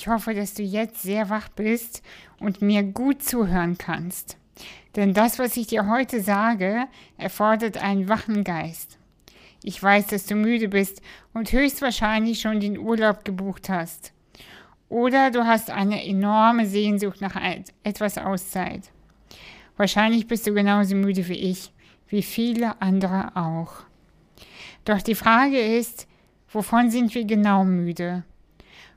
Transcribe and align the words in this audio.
Ich 0.00 0.08
hoffe, 0.08 0.32
dass 0.32 0.54
du 0.54 0.62
jetzt 0.62 1.02
sehr 1.02 1.28
wach 1.28 1.50
bist 1.50 2.02
und 2.38 2.62
mir 2.62 2.82
gut 2.82 3.22
zuhören 3.22 3.76
kannst. 3.76 4.38
Denn 4.96 5.12
das, 5.12 5.38
was 5.38 5.58
ich 5.58 5.66
dir 5.66 5.90
heute 5.90 6.22
sage, 6.22 6.86
erfordert 7.18 7.76
einen 7.76 8.08
wachen 8.08 8.42
Geist. 8.42 8.96
Ich 9.62 9.82
weiß, 9.82 10.06
dass 10.06 10.24
du 10.24 10.36
müde 10.36 10.68
bist 10.68 11.02
und 11.34 11.52
höchstwahrscheinlich 11.52 12.40
schon 12.40 12.60
den 12.60 12.78
Urlaub 12.78 13.26
gebucht 13.26 13.68
hast. 13.68 14.14
Oder 14.88 15.30
du 15.30 15.44
hast 15.44 15.68
eine 15.68 16.02
enorme 16.02 16.64
Sehnsucht 16.64 17.20
nach 17.20 17.36
etwas 17.82 18.16
Auszeit. 18.16 18.90
Wahrscheinlich 19.76 20.26
bist 20.26 20.46
du 20.46 20.54
genauso 20.54 20.94
müde 20.94 21.28
wie 21.28 21.34
ich, 21.34 21.72
wie 22.08 22.22
viele 22.22 22.80
andere 22.80 23.36
auch. 23.36 23.82
Doch 24.86 25.02
die 25.02 25.14
Frage 25.14 25.60
ist, 25.60 26.08
wovon 26.48 26.90
sind 26.90 27.14
wir 27.14 27.26
genau 27.26 27.66
müde? 27.66 28.24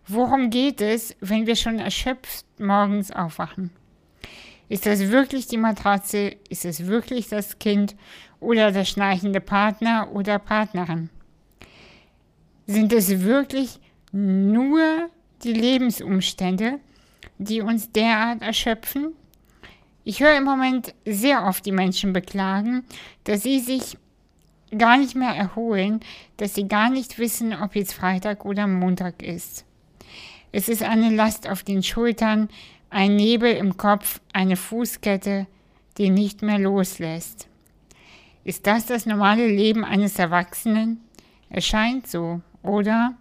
Worum 0.08 0.50
geht 0.50 0.82
es, 0.82 1.16
wenn 1.22 1.48
wir 1.48 1.56
schon 1.56 1.80
erschöpft 1.80 2.46
morgens 2.60 3.12
aufwachen? 3.12 3.72
Ist 4.68 4.86
das 4.86 5.10
wirklich 5.10 5.48
die 5.48 5.58
Matratze? 5.58 6.36
Ist 6.50 6.66
es 6.66 6.88
wirklich 6.88 7.30
das 7.30 7.58
Kind 7.60 7.96
oder 8.40 8.72
der 8.72 8.86
schnarchende 8.86 9.40
Partner 9.40 10.10
oder 10.12 10.40
Partnerin? 10.40 11.10
Sind 12.68 12.92
es 12.92 13.22
wirklich 13.22 13.80
nur 14.12 15.10
die 15.44 15.54
Lebensumstände, 15.54 16.80
die 17.38 17.62
uns 17.62 17.92
derart 17.92 18.42
erschöpfen? 18.42 19.14
Ich 20.04 20.20
höre 20.20 20.38
im 20.38 20.44
Moment 20.44 20.94
sehr 21.06 21.46
oft 21.46 21.66
die 21.66 21.72
Menschen 21.72 22.12
beklagen, 22.12 22.84
dass 23.24 23.44
sie 23.44 23.60
sich 23.60 23.98
gar 24.78 24.98
nicht 24.98 25.16
mehr 25.16 25.34
erholen, 25.34 26.02
dass 26.38 26.56
sie 26.56 26.68
gar 26.68 26.90
nicht 26.90 27.20
wissen, 27.20 27.54
ob 27.54 27.76
jetzt 27.76 27.94
Freitag 27.94 28.44
oder 28.44 28.68
Montag 28.68 29.24
ist. 29.24 29.66
Es 30.56 30.70
ist 30.70 30.84
eine 30.84 31.10
Last 31.10 31.50
auf 31.50 31.64
den 31.64 31.82
Schultern, 31.82 32.48
ein 32.92 33.16
Nebel 33.16 33.52
im 33.54 33.76
Kopf, 33.76 34.22
eine 34.34 34.56
Fußkette, 34.56 35.48
die 35.98 36.12
nicht 36.12 36.44
mehr 36.44 36.60
loslässt. 36.60 37.48
Ist 38.44 38.68
das 38.68 38.86
das 38.86 39.08
normale 39.08 39.48
Leben 39.48 39.84
eines 39.84 40.20
Erwachsenen? 40.20 41.02
Es 41.50 41.66
scheint 41.66 42.08
so, 42.08 42.42
oder? 42.62 43.16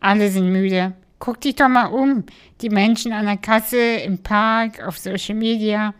Alle 0.00 0.30
sind 0.30 0.50
müde. 0.50 0.94
Guck 1.18 1.42
dich 1.42 1.56
doch 1.56 1.68
mal 1.68 1.88
um. 1.88 2.24
Die 2.62 2.70
Menschen 2.70 3.12
an 3.12 3.26
der 3.26 3.36
Kasse, 3.36 3.96
im 3.96 4.16
Park, 4.22 4.82
auf 4.82 4.96
Social 4.96 5.34
Media. 5.34 5.92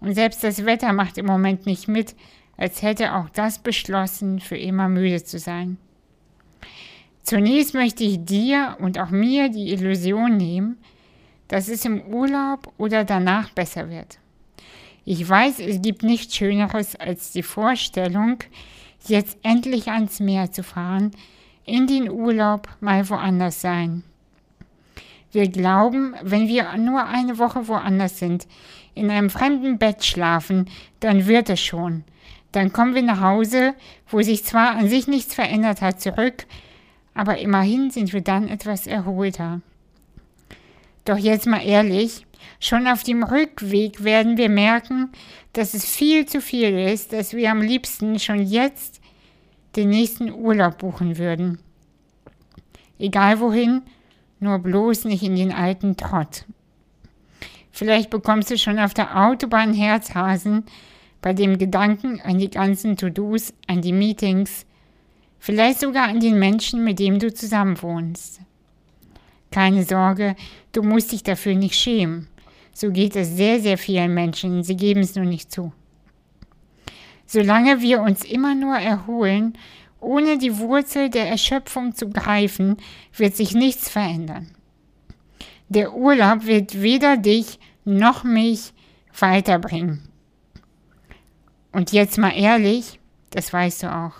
Und 0.00 0.14
selbst 0.14 0.42
das 0.42 0.64
Wetter 0.64 0.94
macht 0.94 1.18
im 1.18 1.26
Moment 1.26 1.66
nicht 1.66 1.86
mit, 1.86 2.16
als 2.56 2.80
hätte 2.80 3.14
auch 3.14 3.28
das 3.28 3.58
beschlossen, 3.58 4.40
für 4.40 4.56
immer 4.56 4.88
müde 4.88 5.22
zu 5.22 5.38
sein. 5.38 5.76
Zunächst 7.22 7.74
möchte 7.74 8.04
ich 8.04 8.24
dir 8.24 8.76
und 8.80 8.98
auch 8.98 9.10
mir 9.10 9.48
die 9.48 9.72
Illusion 9.72 10.36
nehmen, 10.36 10.78
dass 11.48 11.68
es 11.68 11.84
im 11.84 12.02
Urlaub 12.02 12.72
oder 12.78 13.04
danach 13.04 13.50
besser 13.50 13.90
wird. 13.90 14.18
Ich 15.04 15.28
weiß, 15.28 15.58
es 15.60 15.82
gibt 15.82 16.02
nichts 16.02 16.36
Schöneres 16.36 16.96
als 16.96 17.32
die 17.32 17.42
Vorstellung, 17.42 18.38
jetzt 19.06 19.38
endlich 19.42 19.88
ans 19.88 20.20
Meer 20.20 20.52
zu 20.52 20.62
fahren, 20.62 21.10
in 21.64 21.86
den 21.86 22.10
Urlaub 22.10 22.68
mal 22.80 23.08
woanders 23.08 23.60
sein. 23.60 24.02
Wir 25.32 25.48
glauben, 25.48 26.14
wenn 26.22 26.48
wir 26.48 26.76
nur 26.76 27.04
eine 27.06 27.38
Woche 27.38 27.68
woanders 27.68 28.18
sind, 28.18 28.46
in 28.94 29.10
einem 29.10 29.30
fremden 29.30 29.78
Bett 29.78 30.04
schlafen, 30.04 30.68
dann 30.98 31.26
wird 31.26 31.48
es 31.48 31.60
schon. 31.60 32.04
Dann 32.52 32.72
kommen 32.72 32.94
wir 32.94 33.02
nach 33.02 33.20
Hause, 33.20 33.74
wo 34.08 34.22
sich 34.22 34.44
zwar 34.44 34.76
an 34.76 34.88
sich 34.88 35.06
nichts 35.06 35.34
verändert 35.34 35.82
hat, 35.82 36.00
zurück, 36.00 36.46
aber 37.14 37.38
immerhin 37.38 37.90
sind 37.90 38.12
wir 38.12 38.20
dann 38.20 38.48
etwas 38.48 38.86
erholter. 38.86 39.60
Doch 41.04 41.18
jetzt 41.18 41.46
mal 41.46 41.64
ehrlich, 41.64 42.26
schon 42.60 42.86
auf 42.86 43.02
dem 43.02 43.22
Rückweg 43.22 44.04
werden 44.04 44.36
wir 44.36 44.48
merken, 44.48 45.10
dass 45.52 45.74
es 45.74 45.84
viel 45.84 46.26
zu 46.26 46.40
viel 46.40 46.78
ist, 46.78 47.12
dass 47.12 47.32
wir 47.32 47.50
am 47.50 47.62
liebsten 47.62 48.18
schon 48.18 48.42
jetzt 48.46 49.00
den 49.76 49.90
nächsten 49.90 50.32
Urlaub 50.32 50.78
buchen 50.78 51.18
würden. 51.18 51.58
Egal 52.98 53.40
wohin, 53.40 53.82
nur 54.40 54.58
bloß 54.58 55.04
nicht 55.04 55.22
in 55.22 55.36
den 55.36 55.52
alten 55.52 55.96
Trott. 55.96 56.44
Vielleicht 57.70 58.10
bekommst 58.10 58.50
du 58.50 58.58
schon 58.58 58.78
auf 58.78 58.94
der 58.94 59.16
Autobahn 59.16 59.72
Herzhasen 59.72 60.64
bei 61.22 61.32
dem 61.32 61.58
Gedanken 61.58 62.20
an 62.20 62.38
die 62.38 62.50
ganzen 62.50 62.96
To-Dos, 62.96 63.54
an 63.66 63.80
die 63.80 63.92
Meetings, 63.92 64.66
vielleicht 65.40 65.80
sogar 65.80 66.08
an 66.08 66.20
den 66.20 66.38
Menschen, 66.38 66.84
mit 66.84 67.00
dem 67.00 67.18
du 67.18 67.34
zusammen 67.34 67.80
wohnst. 67.82 68.40
Keine 69.50 69.82
Sorge, 69.82 70.36
du 70.72 70.82
musst 70.82 71.10
dich 71.10 71.24
dafür 71.24 71.56
nicht 71.56 71.74
schämen. 71.74 72.28
So 72.72 72.92
geht 72.92 73.16
es 73.16 73.36
sehr, 73.36 73.60
sehr 73.60 73.76
vielen 73.76 74.14
Menschen, 74.14 74.62
sie 74.62 74.76
geben 74.76 75.00
es 75.00 75.16
nur 75.16 75.24
nicht 75.24 75.50
zu. 75.50 75.72
Solange 77.26 77.80
wir 77.80 78.00
uns 78.00 78.24
immer 78.24 78.54
nur 78.54 78.76
erholen, 78.76 79.54
ohne 80.00 80.38
die 80.38 80.58
Wurzel 80.58 81.10
der 81.10 81.28
Erschöpfung 81.28 81.94
zu 81.94 82.08
greifen, 82.08 82.76
wird 83.16 83.36
sich 83.36 83.54
nichts 83.54 83.88
verändern. 83.88 84.50
Der 85.68 85.94
Urlaub 85.94 86.46
wird 86.46 86.80
weder 86.80 87.16
dich 87.16 87.58
noch 87.84 88.24
mich 88.24 88.72
weiterbringen. 89.18 90.08
Und 91.72 91.92
jetzt 91.92 92.18
mal 92.18 92.30
ehrlich, 92.30 92.98
das 93.30 93.52
weißt 93.52 93.84
du 93.84 93.94
auch. 93.94 94.14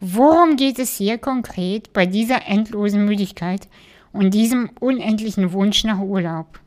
Worum 0.00 0.56
geht 0.56 0.78
es 0.78 0.96
hier 0.96 1.18
konkret 1.18 1.92
bei 1.92 2.06
dieser 2.06 2.46
endlosen 2.46 3.04
Müdigkeit 3.04 3.68
und 4.12 4.32
diesem 4.32 4.70
unendlichen 4.80 5.52
Wunsch 5.52 5.84
nach 5.84 5.98
Urlaub? 6.00 6.58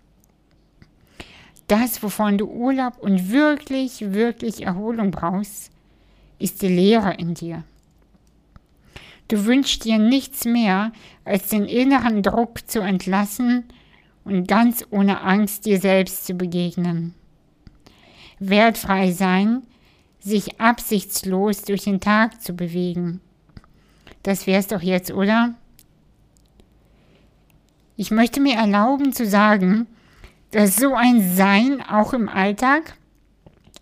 Das, 1.68 2.04
wovon 2.04 2.38
du 2.38 2.46
Urlaub 2.46 3.00
und 3.00 3.32
wirklich, 3.32 4.14
wirklich 4.14 4.62
Erholung 4.62 5.10
brauchst, 5.10 5.72
ist 6.38 6.62
die 6.62 6.68
Leere 6.68 7.16
in 7.16 7.34
dir. 7.34 7.64
Du 9.30 9.46
wünschst 9.46 9.84
dir 9.84 9.98
nichts 9.98 10.46
mehr, 10.46 10.92
als 11.26 11.48
den 11.48 11.66
inneren 11.66 12.22
Druck 12.22 12.70
zu 12.70 12.82
entlassen 12.82 13.64
und 14.26 14.48
ganz 14.48 14.86
ohne 14.92 15.22
Angst 15.22 15.66
dir 15.66 15.80
selbst 15.80 16.28
zu 16.28 16.36
begegnen. 16.36 17.16
Wertfrei 18.38 19.12
sein 19.12 19.64
sich 20.20 20.60
absichtslos 20.60 21.64
durch 21.64 21.84
den 21.84 22.00
Tag 22.00 22.42
zu 22.42 22.54
bewegen. 22.54 23.20
Das 24.24 24.48
wär's 24.48 24.68
doch 24.68 24.82
jetzt, 24.82 25.12
oder? 25.12 25.54
Ich 27.96 28.10
möchte 28.10 28.40
mir 28.42 28.56
erlauben 28.56 29.14
zu 29.14 29.26
sagen, 29.26 29.88
dass 30.52 30.78
so 30.78 30.96
ein 30.96 31.36
Sein 31.36 31.82
auch 31.82 32.14
im 32.14 32.30
Alltag 32.30 32.96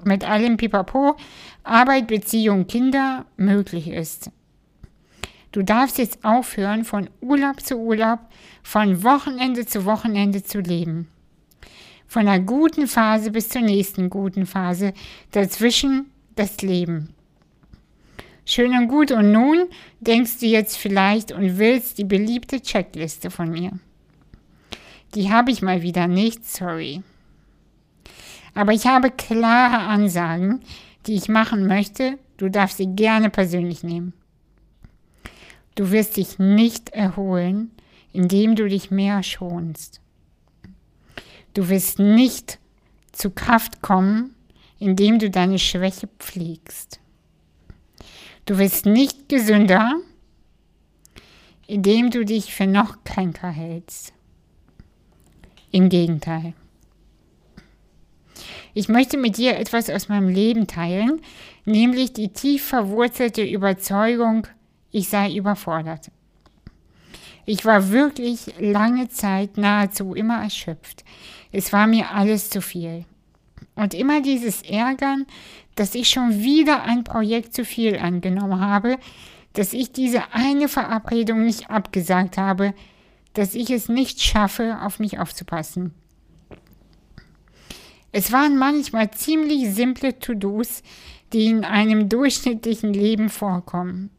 mit 0.04 0.28
allem 0.28 0.58
Pipapo, 0.58 1.16
Arbeit, 1.64 2.08
Beziehung, 2.08 2.68
Kinder 2.68 3.26
möglich 3.38 3.88
ist. 3.88 4.32
Du 5.52 5.64
darfst 5.64 5.98
jetzt 5.98 6.24
aufhören, 6.24 6.86
von 6.86 7.10
Urlaub 7.20 7.62
zu 7.62 7.78
Urlaub, 7.78 8.20
von 8.64 9.04
Wochenende 9.04 9.66
zu 9.66 9.86
Wochenende 9.86 10.44
zu 10.44 10.60
leben. 10.60 11.10
Von 12.08 12.28
einer 12.28 12.44
guten 12.44 12.88
Phase 12.88 13.32
bis 13.32 13.50
zur 13.50 13.62
nächsten 13.62 14.10
guten 14.10 14.46
Phase, 14.46 14.94
dazwischen 15.32 16.10
das 16.36 16.62
Leben. 16.62 17.14
Schön 18.46 18.74
und 18.74 18.88
gut 18.88 19.12
und 19.12 19.32
nun 19.32 19.68
denkst 20.00 20.40
du 20.40 20.46
jetzt 20.48 20.78
vielleicht 20.78 21.32
und 21.32 21.58
willst 21.58 21.98
die 21.98 22.04
beliebte 22.04 22.62
Checkliste 22.62 23.30
von 23.30 23.52
mir. 23.52 23.72
Die 25.14 25.32
habe 25.32 25.52
ich 25.52 25.62
mal 25.62 25.82
wieder 25.82 26.08
nicht, 26.08 26.46
sorry. 26.46 27.04
Aber 28.54 28.74
ich 28.74 28.86
habe 28.86 29.12
klare 29.12 29.78
Ansagen, 29.88 30.62
die 31.06 31.16
ich 31.16 31.30
machen 31.30 31.68
möchte. 31.68 32.18
Du 32.38 32.50
darfst 32.50 32.78
sie 32.78 32.88
gerne 32.88 33.30
persönlich 33.30 33.84
nehmen. 33.84 34.14
Du 35.76 35.92
wirst 35.92 36.18
dich 36.18 36.40
nicht 36.40 36.90
erholen, 36.90 37.72
indem 38.14 38.56
du 38.56 38.68
dich 38.68 38.92
mehr 38.92 39.24
schonst. 39.24 40.02
Du 41.54 41.70
wirst 41.70 42.00
nicht 42.00 42.60
zu 43.12 43.30
Kraft 43.30 43.82
kommen, 43.82 44.34
indem 44.80 45.20
du 45.20 45.30
deine 45.30 45.60
Schwäche 45.60 46.08
pflegst. 46.20 47.01
Du 48.46 48.58
wirst 48.58 48.86
nicht 48.86 49.30
gesünder, 49.30 49.96
indem 51.68 52.10
du 52.10 52.26
dich 52.26 52.54
für 52.54 52.68
noch 52.68 53.04
kränker 53.04 53.50
hältst. 53.50 54.14
Im 55.72 55.90
Gegenteil. 55.90 56.54
Ich 58.74 58.90
möchte 58.90 59.18
mit 59.18 59.38
dir 59.38 59.58
etwas 59.58 59.90
aus 59.90 60.10
meinem 60.10 60.30
Leben 60.30 60.68
teilen, 60.68 61.22
nämlich 61.66 62.14
die 62.14 62.30
tief 62.30 62.64
verwurzelte 62.66 63.44
Überzeugung, 63.44 64.48
ich 64.92 65.10
sei 65.10 65.34
überfordert. 65.34 66.12
Ich 67.46 67.66
war 67.66 67.90
wirklich 67.90 68.54
lange 68.60 69.10
Zeit 69.10 69.58
nahezu 69.58 70.14
immer 70.14 70.42
erschöpft. 70.42 71.04
Es 71.52 71.74
war 71.74 71.88
mir 71.88 72.12
alles 72.12 72.50
zu 72.50 72.62
viel. 72.62 73.06
Und 73.76 73.94
immer 73.94 74.22
dieses 74.22 74.62
Ärgern, 74.62 75.26
dass 75.82 75.96
ich 75.96 76.10
schon 76.10 76.44
wieder 76.44 76.84
ein 76.84 77.04
Projekt 77.04 77.56
zu 77.56 77.66
viel 77.66 77.98
angenommen 77.98 78.62
habe, 78.62 79.00
dass 79.54 79.74
ich 79.74 79.92
diese 79.92 80.32
eine 80.32 80.68
Verabredung 80.68 81.44
nicht 81.44 81.72
abgesagt 81.72 82.38
habe, 82.38 82.76
dass 83.34 83.56
ich 83.56 83.72
es 83.72 83.90
nicht 83.90 84.22
schaffe, 84.22 84.78
auf 84.84 85.00
mich 85.00 85.18
aufzupassen. 85.18 85.96
Es 88.12 88.32
waren 88.32 88.60
manchmal 88.60 89.10
ziemlich 89.10 89.74
simple 89.74 90.20
To-Dos, 90.20 90.84
die 91.34 91.48
in 91.48 91.66
einem 91.66 92.10
durchschnittlichen 92.10 92.94
Leben 92.94 93.30
vorkommen. 93.30 94.12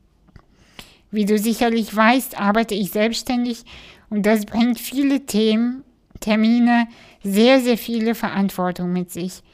Wie 1.13 1.27
du 1.27 1.39
sicherlich 1.39 1.95
weißt, 1.95 2.41
arbeite 2.41 2.75
ich 2.75 2.91
selbstständig 2.91 3.63
und 4.11 4.27
das 4.27 4.47
bringt 4.47 4.81
viele 4.81 5.27
Themen, 5.27 5.85
Termine, 6.19 6.89
sehr, 7.23 7.61
sehr 7.61 7.79
viele 7.79 8.17
Verantwortung 8.17 8.93
mit 8.93 9.13
sich. 9.13 9.45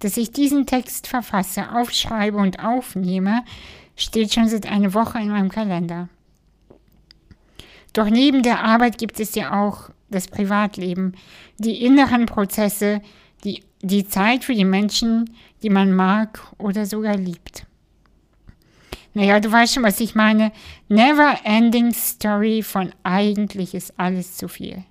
Dass 0.00 0.16
ich 0.16 0.30
diesen 0.30 0.66
Text 0.66 1.06
verfasse, 1.06 1.74
aufschreibe 1.74 2.38
und 2.38 2.64
aufnehme, 2.64 3.44
steht 3.96 4.32
schon 4.32 4.48
seit 4.48 4.70
einer 4.70 4.94
Woche 4.94 5.18
in 5.18 5.30
meinem 5.30 5.48
Kalender. 5.48 6.08
Doch 7.92 8.08
neben 8.08 8.42
der 8.42 8.62
Arbeit 8.62 8.98
gibt 8.98 9.18
es 9.18 9.34
ja 9.34 9.60
auch 9.60 9.90
das 10.10 10.28
Privatleben, 10.28 11.14
die 11.58 11.84
inneren 11.84 12.26
Prozesse, 12.26 13.02
die, 13.44 13.62
die 13.82 14.06
Zeit 14.06 14.44
für 14.44 14.54
die 14.54 14.64
Menschen, 14.64 15.36
die 15.62 15.70
man 15.70 15.92
mag 15.92 16.40
oder 16.58 16.86
sogar 16.86 17.16
liebt. 17.16 17.66
Naja, 19.14 19.40
du 19.40 19.50
weißt 19.50 19.74
schon, 19.74 19.82
was 19.82 20.00
ich 20.00 20.14
meine. 20.14 20.52
Never 20.88 21.38
ending 21.44 21.92
story 21.92 22.62
von 22.62 22.92
eigentlich 23.02 23.74
ist 23.74 23.98
alles 23.98 24.36
zu 24.36 24.48
viel. 24.48 24.84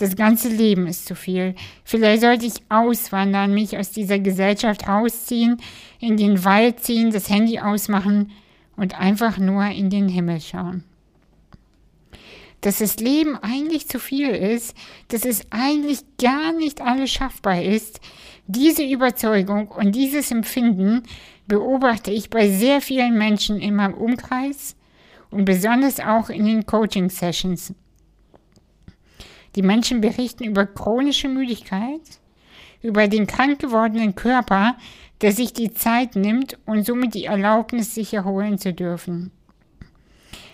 Das 0.00 0.16
ganze 0.16 0.48
Leben 0.48 0.86
ist 0.86 1.04
zu 1.04 1.14
viel. 1.14 1.54
Vielleicht 1.84 2.22
sollte 2.22 2.46
ich 2.46 2.54
auswandern, 2.70 3.52
mich 3.52 3.76
aus 3.76 3.90
dieser 3.90 4.18
Gesellschaft 4.18 4.88
rausziehen, 4.88 5.58
in 5.98 6.16
den 6.16 6.42
Wald 6.42 6.80
ziehen, 6.80 7.10
das 7.10 7.28
Handy 7.28 7.58
ausmachen 7.58 8.32
und 8.76 8.98
einfach 8.98 9.36
nur 9.36 9.66
in 9.66 9.90
den 9.90 10.08
Himmel 10.08 10.40
schauen. 10.40 10.84
Dass 12.62 12.78
das 12.78 12.96
Leben 12.96 13.36
eigentlich 13.42 13.88
zu 13.88 13.98
viel 13.98 14.30
ist, 14.30 14.74
dass 15.08 15.26
es 15.26 15.42
eigentlich 15.50 15.98
gar 16.16 16.54
nicht 16.54 16.80
alles 16.80 17.10
schaffbar 17.10 17.62
ist, 17.62 18.00
diese 18.46 18.82
Überzeugung 18.82 19.68
und 19.68 19.94
dieses 19.94 20.30
Empfinden 20.30 21.02
beobachte 21.46 22.10
ich 22.10 22.30
bei 22.30 22.48
sehr 22.48 22.80
vielen 22.80 23.18
Menschen 23.18 23.60
in 23.60 23.74
meinem 23.74 23.92
Umkreis 23.92 24.76
und 25.30 25.44
besonders 25.44 26.00
auch 26.00 26.30
in 26.30 26.46
den 26.46 26.64
Coaching-Sessions. 26.64 27.74
Die 29.56 29.62
Menschen 29.62 30.00
berichten 30.00 30.44
über 30.44 30.66
chronische 30.66 31.28
Müdigkeit, 31.28 32.00
über 32.82 33.08
den 33.08 33.26
krank 33.26 33.58
gewordenen 33.58 34.14
Körper, 34.14 34.76
der 35.20 35.32
sich 35.32 35.52
die 35.52 35.72
Zeit 35.72 36.16
nimmt 36.16 36.58
und 36.66 36.86
somit 36.86 37.14
die 37.14 37.24
Erlaubnis, 37.24 37.94
sich 37.94 38.14
erholen 38.14 38.58
zu 38.58 38.72
dürfen. 38.72 39.32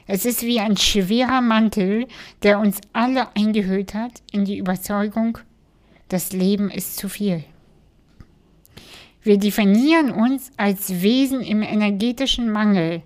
Es 0.08 0.24
ist 0.24 0.42
wie 0.42 0.60
ein 0.60 0.76
schwerer 0.76 1.40
Mantel, 1.40 2.06
der 2.42 2.60
uns 2.60 2.80
alle 2.92 3.34
eingehüllt 3.36 3.94
hat 3.94 4.22
in 4.32 4.44
die 4.44 4.58
Überzeugung, 4.58 5.38
das 6.08 6.32
Leben 6.32 6.70
ist 6.70 6.96
zu 6.96 7.08
viel. 7.08 7.44
Wir 9.22 9.38
definieren 9.38 10.12
uns 10.12 10.52
als 10.56 11.02
Wesen 11.02 11.40
im 11.40 11.62
energetischen 11.62 12.52
Mangel. 12.52 13.02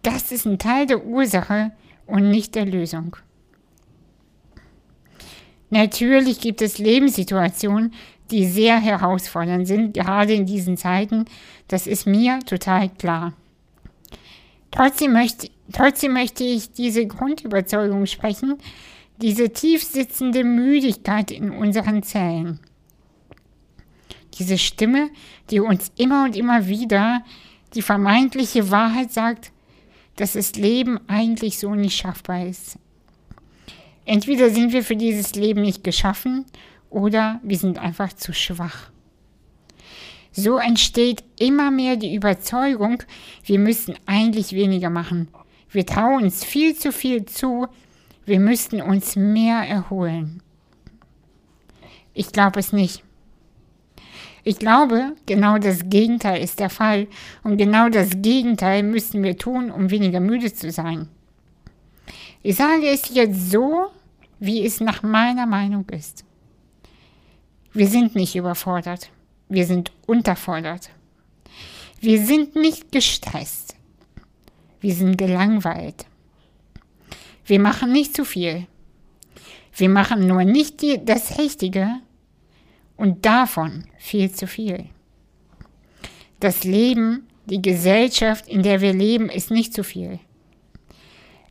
Das 0.00 0.32
ist 0.32 0.46
ein 0.46 0.58
Teil 0.58 0.86
der 0.86 1.04
Ursache 1.04 1.72
und 2.06 2.30
nicht 2.30 2.54
der 2.54 2.64
Lösung. 2.64 3.16
Natürlich 5.70 6.40
gibt 6.40 6.62
es 6.62 6.78
Lebenssituationen, 6.78 7.94
die 8.30 8.46
sehr 8.46 8.78
herausfordernd 8.78 9.66
sind, 9.66 9.94
gerade 9.94 10.34
in 10.34 10.46
diesen 10.46 10.76
Zeiten. 10.76 11.24
Das 11.68 11.86
ist 11.86 12.06
mir 12.06 12.40
total 12.40 12.88
klar. 12.90 13.32
Trotzdem 14.70 15.12
möchte, 15.12 15.48
trotzdem 15.72 16.12
möchte 16.12 16.44
ich 16.44 16.72
diese 16.72 17.06
Grundüberzeugung 17.06 18.06
sprechen, 18.06 18.58
diese 19.20 19.50
tief 19.50 19.82
sitzende 19.82 20.44
Müdigkeit 20.44 21.30
in 21.30 21.50
unseren 21.50 22.02
Zellen. 22.02 22.60
Diese 24.38 24.58
Stimme, 24.58 25.10
die 25.50 25.60
uns 25.60 25.92
immer 25.96 26.24
und 26.24 26.36
immer 26.36 26.68
wieder 26.68 27.24
die 27.74 27.82
vermeintliche 27.82 28.70
Wahrheit 28.70 29.12
sagt, 29.12 29.52
dass 30.16 30.32
das 30.32 30.54
Leben 30.54 30.98
eigentlich 31.08 31.58
so 31.58 31.74
nicht 31.74 31.96
schaffbar 31.96 32.46
ist. 32.46 32.78
Entweder 34.04 34.50
sind 34.50 34.72
wir 34.72 34.82
für 34.82 34.96
dieses 34.96 35.34
Leben 35.34 35.62
nicht 35.62 35.84
geschaffen 35.84 36.44
oder 36.88 37.40
wir 37.42 37.56
sind 37.56 37.78
einfach 37.78 38.12
zu 38.12 38.32
schwach. 38.32 38.90
So 40.32 40.58
entsteht 40.58 41.24
immer 41.38 41.70
mehr 41.70 41.96
die 41.96 42.14
Überzeugung, 42.14 43.02
wir 43.44 43.58
müssen 43.58 43.96
eigentlich 44.06 44.52
weniger 44.52 44.90
machen. 44.90 45.28
Wir 45.70 45.86
trauen 45.86 46.24
uns 46.24 46.44
viel 46.44 46.76
zu 46.76 46.92
viel 46.92 47.24
zu, 47.24 47.66
wir 48.24 48.40
müssten 48.40 48.80
uns 48.80 49.16
mehr 49.16 49.58
erholen. 49.68 50.42
Ich 52.14 52.32
glaube 52.32 52.60
es 52.60 52.72
nicht. 52.72 53.02
Ich 54.42 54.58
glaube, 54.58 55.14
genau 55.26 55.58
das 55.58 55.90
Gegenteil 55.90 56.42
ist 56.42 56.60
der 56.60 56.70
Fall 56.70 57.08
und 57.42 57.56
genau 57.56 57.88
das 57.88 58.10
Gegenteil 58.16 58.82
müssen 58.82 59.22
wir 59.22 59.36
tun, 59.36 59.70
um 59.70 59.90
weniger 59.90 60.20
müde 60.20 60.52
zu 60.52 60.70
sein. 60.70 61.08
Ich 62.42 62.56
sage 62.56 62.88
es 62.88 63.14
jetzt 63.14 63.50
so, 63.50 63.90
wie 64.38 64.64
es 64.64 64.80
nach 64.80 65.02
meiner 65.02 65.46
Meinung 65.46 65.86
ist. 65.90 66.24
Wir 67.72 67.86
sind 67.86 68.14
nicht 68.14 68.34
überfordert, 68.34 69.10
wir 69.48 69.66
sind 69.66 69.92
unterfordert. 70.06 70.90
Wir 72.00 72.24
sind 72.24 72.56
nicht 72.56 72.92
gestresst, 72.92 73.76
wir 74.80 74.94
sind 74.94 75.18
gelangweilt. 75.18 76.06
Wir 77.44 77.60
machen 77.60 77.92
nicht 77.92 78.16
zu 78.16 78.24
viel. 78.24 78.66
Wir 79.76 79.90
machen 79.90 80.26
nur 80.26 80.44
nicht 80.44 80.80
die, 80.80 81.04
das 81.04 81.38
Richtige 81.38 82.00
und 82.96 83.26
davon 83.26 83.84
viel 83.98 84.32
zu 84.32 84.46
viel. 84.46 84.86
Das 86.38 86.64
Leben, 86.64 87.28
die 87.44 87.60
Gesellschaft, 87.60 88.48
in 88.48 88.62
der 88.62 88.80
wir 88.80 88.94
leben, 88.94 89.28
ist 89.28 89.50
nicht 89.50 89.74
zu 89.74 89.84
viel. 89.84 90.20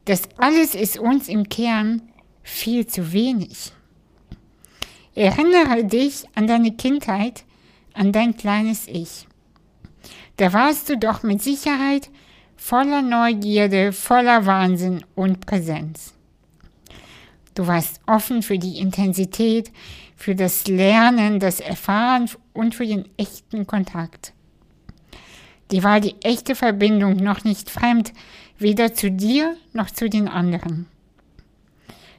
Das 0.10 0.24
alles 0.38 0.74
ist 0.74 0.98
uns 0.98 1.28
im 1.28 1.50
Kern 1.50 2.02
viel 2.42 2.88
zu 2.88 3.14
wenig. 3.14 3.74
Erinnere 5.14 5.84
dich 5.86 6.24
an 6.34 6.48
deine 6.48 6.72
Kindheit, 6.72 7.44
an 7.94 8.12
dein 8.12 8.36
kleines 8.36 8.88
Ich. 8.88 9.28
Da 10.38 10.52
warst 10.52 10.90
du 10.90 10.98
doch 10.98 11.22
mit 11.22 11.44
Sicherheit 11.44 12.10
voller 12.58 13.04
Neugierde, 13.04 13.94
voller 13.94 14.48
Wahnsinn 14.48 15.06
und 15.14 15.46
Präsenz. 15.46 16.16
Du 17.54 17.68
warst 17.68 18.02
offen 18.08 18.42
für 18.42 18.58
die 18.58 18.80
Intensität, 18.80 19.72
für 20.16 20.34
das 20.34 20.66
Lernen, 20.66 21.40
das 21.40 21.60
Erfahren 21.60 22.28
und 22.54 22.74
für 22.74 22.88
den 22.88 23.08
echten 23.18 23.68
Kontakt. 23.68 24.34
Die 25.70 25.84
war 25.84 26.00
die 26.00 26.16
echte 26.24 26.56
Verbindung 26.56 27.18
noch 27.18 27.44
nicht 27.44 27.70
fremd, 27.70 28.12
weder 28.60 28.94
zu 28.94 29.10
dir 29.10 29.56
noch 29.74 29.90
zu 29.90 30.10
den 30.10 30.28
anderen. 30.28 30.88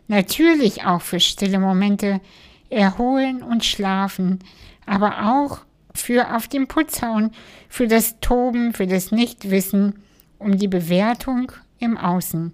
Natürlich 0.09 0.85
auch 0.85 1.03
für 1.03 1.21
stille 1.21 1.61
Momente 1.61 2.21
erholen 2.69 3.43
und 3.43 3.65
schlafen, 3.65 4.41
aber 4.87 5.31
auch 5.31 5.61
für 5.95 6.35
auf 6.35 6.49
dem 6.49 6.67
Putz 6.67 7.03
hauen, 7.03 7.31
für 7.69 7.87
das 7.87 8.19
Toben, 8.21 8.73
für 8.73 8.87
das 8.87 9.13
Nichtwissen, 9.13 10.01
um 10.39 10.57
die 10.57 10.69
Bewertung 10.69 11.53
im 11.79 11.97
Außen. 11.97 12.53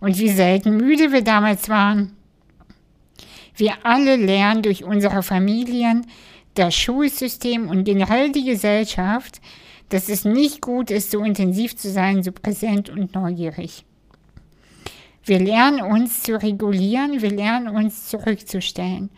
Und 0.00 0.18
wie 0.18 0.30
selten 0.30 0.76
müde 0.76 1.12
wir 1.12 1.22
damals 1.22 1.68
waren. 1.68 2.12
Wir 3.54 3.74
alle 3.84 4.16
lernen 4.16 4.62
durch 4.62 4.84
unsere 4.84 5.22
Familien, 5.22 6.06
das 6.54 6.74
Schulsystem 6.74 7.68
und 7.68 7.84
generell 7.84 8.32
die 8.32 8.44
Gesellschaft, 8.44 9.40
dass 9.88 10.08
es 10.08 10.24
nicht 10.24 10.60
gut 10.60 10.90
ist, 10.90 11.10
so 11.10 11.22
intensiv 11.22 11.76
zu 11.76 11.90
sein, 11.90 12.22
so 12.22 12.32
präsent 12.32 12.90
und 12.90 13.14
neugierig. 13.14 13.84
Wir 15.24 15.40
lernen 15.40 15.80
uns 15.80 16.22
zu 16.22 16.40
regulieren, 16.40 17.20
wir 17.20 17.30
lernen 17.30 17.68
uns 17.68 18.08
zurückzustellen. 18.08 19.10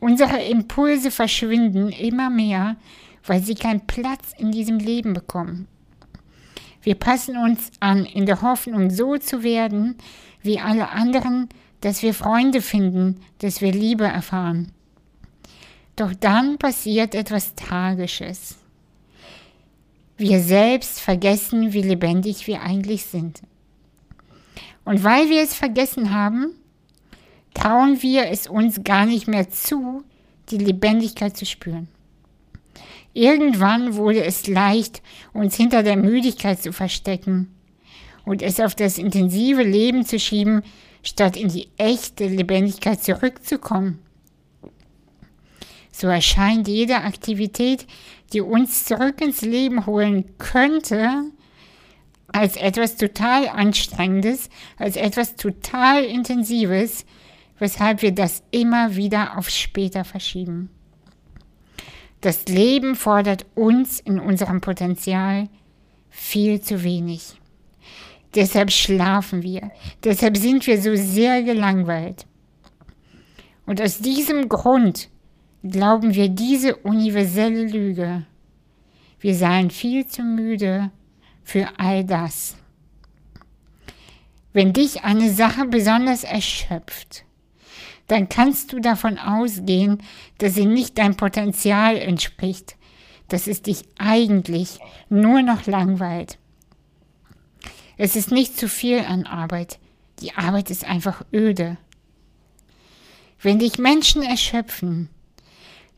Unsere 0.00 0.42
Impulse 0.42 1.10
verschwinden 1.10 1.88
immer 1.88 2.28
mehr, 2.28 2.76
weil 3.24 3.42
sie 3.42 3.54
keinen 3.54 3.86
Platz 3.86 4.32
in 4.36 4.52
diesem 4.52 4.78
Leben 4.78 5.14
bekommen. 5.14 5.66
Wir 6.82 6.94
passen 6.94 7.36
uns 7.36 7.70
an 7.80 8.04
in 8.04 8.26
der 8.26 8.42
Hoffnung, 8.42 8.90
so 8.90 9.16
zu 9.16 9.42
werden 9.42 9.96
wie 10.42 10.60
alle 10.60 10.90
anderen, 10.90 11.48
dass 11.80 12.02
wir 12.02 12.14
Freunde 12.14 12.62
finden, 12.62 13.20
dass 13.38 13.60
wir 13.60 13.72
Liebe 13.72 14.04
erfahren. 14.04 14.72
Doch 15.96 16.12
dann 16.14 16.58
passiert 16.58 17.14
etwas 17.14 17.54
Tragisches. 17.54 18.58
Wir 20.16 20.40
selbst 20.40 21.00
vergessen, 21.00 21.72
wie 21.72 21.82
lebendig 21.82 22.46
wir 22.46 22.62
eigentlich 22.62 23.04
sind. 23.04 23.42
Und 24.84 25.04
weil 25.04 25.28
wir 25.28 25.42
es 25.42 25.54
vergessen 25.54 26.14
haben, 26.14 26.52
trauen 27.52 28.00
wir 28.02 28.30
es 28.30 28.46
uns 28.46 28.82
gar 28.84 29.04
nicht 29.04 29.28
mehr 29.28 29.50
zu, 29.50 30.04
die 30.50 30.58
Lebendigkeit 30.58 31.36
zu 31.36 31.44
spüren. 31.44 31.88
Irgendwann 33.12 33.96
wurde 33.96 34.24
es 34.24 34.46
leicht, 34.46 35.02
uns 35.32 35.56
hinter 35.56 35.82
der 35.82 35.96
Müdigkeit 35.96 36.62
zu 36.62 36.72
verstecken 36.72 37.54
und 38.24 38.42
es 38.42 38.60
auf 38.60 38.74
das 38.74 38.98
intensive 38.98 39.62
Leben 39.62 40.04
zu 40.04 40.18
schieben, 40.18 40.62
statt 41.02 41.36
in 41.36 41.48
die 41.48 41.68
echte 41.78 42.26
Lebendigkeit 42.26 43.02
zurückzukommen. 43.02 43.98
So 45.92 46.08
erscheint 46.08 46.68
jede 46.68 46.96
Aktivität, 46.96 47.86
die 48.32 48.40
uns 48.40 48.84
zurück 48.84 49.20
ins 49.20 49.42
Leben 49.42 49.86
holen 49.86 50.36
könnte, 50.38 51.24
als 52.32 52.56
etwas 52.56 52.96
total 52.96 53.48
Anstrengendes, 53.48 54.50
als 54.76 54.96
etwas 54.96 55.36
total 55.36 56.04
Intensives, 56.04 57.06
weshalb 57.58 58.02
wir 58.02 58.12
das 58.12 58.42
immer 58.50 58.96
wieder 58.96 59.38
auf 59.38 59.48
später 59.48 60.04
verschieben. 60.04 60.70
Das 62.20 62.46
Leben 62.46 62.96
fordert 62.96 63.46
uns 63.54 64.00
in 64.00 64.18
unserem 64.18 64.60
Potenzial 64.60 65.48
viel 66.10 66.60
zu 66.60 66.82
wenig. 66.82 67.38
Deshalb 68.34 68.70
schlafen 68.70 69.42
wir, 69.42 69.70
deshalb 70.04 70.36
sind 70.36 70.66
wir 70.66 70.80
so 70.80 70.94
sehr 70.94 71.42
gelangweilt. 71.42 72.26
Und 73.64 73.80
aus 73.80 73.98
diesem 73.98 74.48
Grund 74.48 75.08
glauben 75.62 76.14
wir 76.14 76.28
diese 76.28 76.76
universelle 76.76 77.64
Lüge. 77.64 78.26
Wir 79.20 79.34
seien 79.34 79.70
viel 79.70 80.06
zu 80.06 80.22
müde 80.22 80.90
für 81.42 81.68
all 81.78 82.04
das. 82.04 82.56
Wenn 84.52 84.72
dich 84.72 85.04
eine 85.04 85.30
Sache 85.30 85.66
besonders 85.66 86.24
erschöpft, 86.24 87.24
dann 88.08 88.28
kannst 88.28 88.72
du 88.72 88.80
davon 88.80 89.18
ausgehen, 89.18 90.02
dass 90.38 90.54
sie 90.54 90.66
nicht 90.66 90.96
dein 90.98 91.16
Potenzial 91.16 91.96
entspricht, 91.96 92.76
dass 93.28 93.48
es 93.48 93.62
dich 93.62 93.82
eigentlich 93.98 94.78
nur 95.08 95.42
noch 95.42 95.66
langweilt. 95.66 96.38
Es 97.96 98.14
ist 98.14 98.30
nicht 98.30 98.56
zu 98.58 98.68
viel 98.68 99.00
an 99.00 99.26
Arbeit, 99.26 99.78
die 100.20 100.34
Arbeit 100.34 100.70
ist 100.70 100.84
einfach 100.84 101.24
öde. 101.32 101.76
Wenn 103.40 103.58
dich 103.58 103.78
Menschen 103.78 104.22
erschöpfen, 104.22 105.08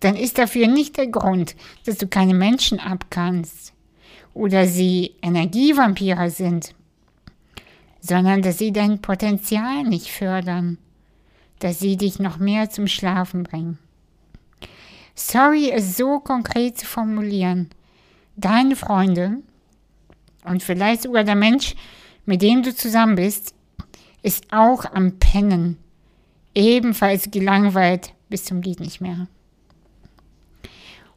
dann 0.01 0.17
ist 0.17 0.39
dafür 0.39 0.69
nicht 0.69 0.97
der 0.97 1.09
Grund, 1.09 1.57
dass 1.85 1.99
du 1.99 2.07
keine 2.07 2.35
Menschen 2.35 2.79
abkannst 2.79 3.73
oder 4.35 4.67
sie 4.67 5.15
Energievampire 5.23 6.31
sind, 6.31 6.75
sondern 8.01 8.43
dass 8.43 8.59
sie 8.59 8.73
dein 8.73 9.01
Potenzial 9.01 9.83
nicht 9.83 10.09
fördern, 10.09 10.79
dass 11.59 11.81
sie 11.81 11.97
dich 11.97 12.19
noch 12.19 12.39
mehr 12.39 12.71
zum 12.71 12.87
Schlafen 12.87 13.43
bringen. 13.43 13.79
Sorry 15.15 15.71
es 15.71 15.97
so 15.97 16.21
konkret 16.21 16.79
zu 16.79 16.87
formulieren. 16.87 17.71
Deine 18.37 18.77
Freunde 18.77 19.39
und 20.45 20.63
vielleicht 20.63 21.03
sogar 21.03 21.25
der 21.25 21.35
Mensch, 21.35 21.75
mit 22.25 22.41
dem 22.43 22.63
du 22.63 22.73
zusammen 22.73 23.17
bist, 23.17 23.53
ist 24.23 24.53
auch 24.53 24.85
am 24.85 25.19
Pennen, 25.19 25.77
ebenfalls 26.55 27.31
gelangweilt 27.33 28.15
bis 28.29 28.45
zum 28.45 28.63
Lied 28.63 28.79
nicht 28.79 29.01
mehr. 29.01 29.27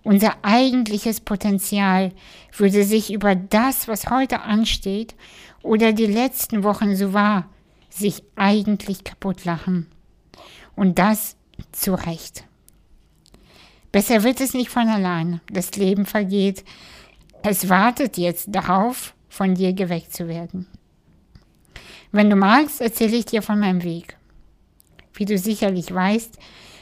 Unser 0.03 0.35
eigentliches 0.41 1.21
Potenzial 1.21 2.11
würde 2.57 2.83
sich 2.83 3.13
über 3.13 3.35
das, 3.35 3.87
was 3.87 4.09
heute 4.09 4.41
ansteht 4.41 5.15
oder 5.61 5.93
die 5.93 6.07
letzten 6.07 6.63
Wochen 6.63 6.95
so 6.95 7.13
war, 7.13 7.47
sich 7.89 8.23
eigentlich 8.35 9.03
kaputt 9.03 9.45
lachen. 9.45 9.87
Und 10.75 10.97
das 10.97 11.35
zu 11.71 11.93
Recht. 11.93 12.45
Besser 13.91 14.23
wird 14.23 14.41
es 14.41 14.53
nicht 14.53 14.69
von 14.69 14.87
allein. 14.87 15.41
Das 15.51 15.75
Leben 15.75 16.05
vergeht. 16.05 16.63
Es 17.43 17.69
wartet 17.69 18.17
jetzt 18.17 18.47
darauf, 18.49 19.13
von 19.29 19.55
dir 19.55 19.73
geweckt 19.73 20.13
zu 20.13 20.27
werden. 20.27 20.67
Wenn 22.11 22.29
du 22.29 22.35
magst, 22.35 22.81
erzähle 22.81 23.17
ich 23.17 23.25
dir 23.25 23.41
von 23.41 23.59
meinem 23.59 23.83
Weg. 23.83 24.17
Wie 25.13 25.25
du 25.25 25.37
sicherlich 25.37 25.93
weißt, 25.93 26.37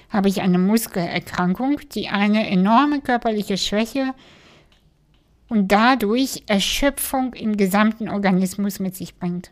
habe 0.10 0.28
ich 0.28 0.42
eine 0.42 0.58
Muskelerkrankung, 0.58 1.80
die 1.94 2.10
eine 2.10 2.50
enorme 2.50 3.02
körperliche 3.02 3.58
Schwäche 3.58 4.14
und 5.50 5.72
dadurch 5.72 6.44
Erschöpfung 6.48 7.34
im 7.34 7.58
gesamten 7.58 8.10
Organismus 8.10 8.80
mit 8.80 8.96
sich 8.96 9.16
bringt. 9.16 9.52